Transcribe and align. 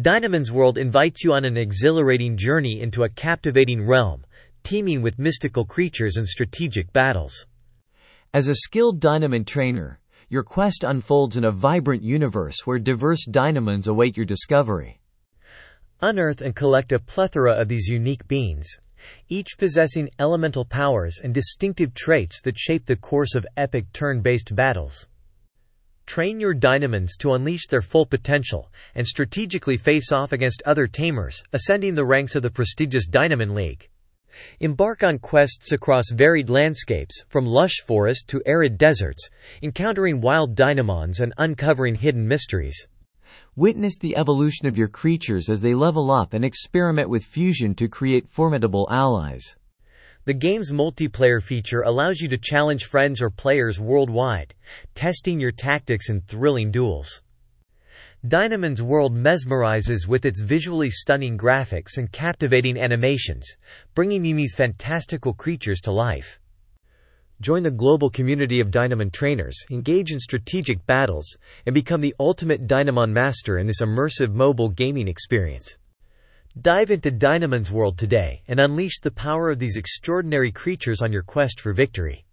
Dynamons 0.00 0.50
World 0.50 0.78
invites 0.78 1.22
you 1.24 1.34
on 1.34 1.44
an 1.44 1.58
exhilarating 1.58 2.36
journey 2.36 2.80
into 2.80 3.02
a 3.02 3.08
captivating 3.08 3.86
realm, 3.86 4.24
teeming 4.62 5.02
with 5.02 5.18
mystical 5.18 5.66
creatures 5.66 6.16
and 6.16 6.26
strategic 6.26 6.90
battles. 6.92 7.44
As 8.32 8.48
a 8.48 8.54
skilled 8.54 8.98
Dynamon 8.98 9.44
trainer, 9.44 10.00
your 10.30 10.42
quest 10.42 10.84
unfolds 10.84 11.36
in 11.36 11.44
a 11.44 11.50
vibrant 11.50 12.02
universe 12.02 12.60
where 12.64 12.78
diverse 12.78 13.26
Dynamons 13.26 13.88
await 13.88 14.16
your 14.16 14.24
discovery. 14.24 15.00
Unearth 16.00 16.40
and 16.40 16.56
collect 16.56 16.92
a 16.92 16.98
plethora 16.98 17.52
of 17.52 17.68
these 17.68 17.88
unique 17.88 18.26
beings, 18.26 18.68
each 19.28 19.58
possessing 19.58 20.08
elemental 20.18 20.64
powers 20.64 21.20
and 21.22 21.34
distinctive 21.34 21.92
traits 21.92 22.40
that 22.42 22.58
shape 22.58 22.86
the 22.86 22.96
course 22.96 23.34
of 23.34 23.46
epic 23.58 23.92
turn-based 23.92 24.54
battles. 24.54 25.06
Train 26.10 26.40
your 26.40 26.54
Dynamons 26.54 27.14
to 27.18 27.34
unleash 27.34 27.68
their 27.68 27.82
full 27.82 28.04
potential 28.04 28.72
and 28.96 29.06
strategically 29.06 29.76
face 29.76 30.10
off 30.10 30.32
against 30.32 30.60
other 30.66 30.88
tamers, 30.88 31.40
ascending 31.52 31.94
the 31.94 32.04
ranks 32.04 32.34
of 32.34 32.42
the 32.42 32.50
prestigious 32.50 33.06
Dynamon 33.06 33.54
League. 33.54 33.88
Embark 34.58 35.04
on 35.04 35.20
quests 35.20 35.70
across 35.70 36.10
varied 36.10 36.50
landscapes, 36.50 37.22
from 37.28 37.46
lush 37.46 37.76
forests 37.86 38.24
to 38.24 38.42
arid 38.44 38.76
deserts, 38.76 39.30
encountering 39.62 40.20
wild 40.20 40.56
dynamons 40.56 41.20
and 41.20 41.32
uncovering 41.38 41.94
hidden 41.94 42.26
mysteries. 42.26 42.88
Witness 43.54 43.96
the 43.96 44.16
evolution 44.16 44.66
of 44.66 44.76
your 44.76 44.88
creatures 44.88 45.48
as 45.48 45.60
they 45.60 45.74
level 45.74 46.10
up 46.10 46.34
and 46.34 46.44
experiment 46.44 47.08
with 47.08 47.22
fusion 47.22 47.72
to 47.76 47.86
create 47.86 48.28
formidable 48.28 48.88
allies. 48.90 49.54
The 50.30 50.34
game's 50.34 50.70
multiplayer 50.70 51.42
feature 51.42 51.82
allows 51.82 52.20
you 52.20 52.28
to 52.28 52.38
challenge 52.38 52.84
friends 52.84 53.20
or 53.20 53.30
players 53.30 53.80
worldwide, 53.80 54.54
testing 54.94 55.40
your 55.40 55.50
tactics 55.50 56.08
in 56.08 56.20
thrilling 56.20 56.70
duels. 56.70 57.20
Dynamons 58.24 58.80
world 58.80 59.12
mesmerizes 59.12 60.06
with 60.06 60.24
its 60.24 60.40
visually 60.40 60.88
stunning 60.88 61.36
graphics 61.36 61.96
and 61.96 62.12
captivating 62.12 62.78
animations, 62.78 63.44
bringing 63.96 64.22
these 64.22 64.54
fantastical 64.54 65.34
creatures 65.34 65.80
to 65.80 65.90
life. 65.90 66.38
Join 67.40 67.64
the 67.64 67.72
global 67.72 68.08
community 68.08 68.60
of 68.60 68.70
Dynamon 68.70 69.10
trainers, 69.10 69.58
engage 69.68 70.12
in 70.12 70.20
strategic 70.20 70.86
battles, 70.86 71.26
and 71.66 71.74
become 71.74 72.00
the 72.00 72.14
ultimate 72.20 72.68
Dynamon 72.68 73.12
master 73.12 73.58
in 73.58 73.66
this 73.66 73.80
immersive 73.80 74.32
mobile 74.32 74.68
gaming 74.68 75.08
experience. 75.08 75.76
Dive 76.58 76.90
into 76.90 77.12
Dynamons 77.12 77.70
world 77.70 77.96
today 77.96 78.42
and 78.48 78.58
unleash 78.58 78.98
the 78.98 79.10
power 79.12 79.50
of 79.50 79.60
these 79.60 79.76
extraordinary 79.76 80.50
creatures 80.50 81.00
on 81.00 81.12
your 81.12 81.22
quest 81.22 81.60
for 81.60 81.72
victory. 81.72 82.24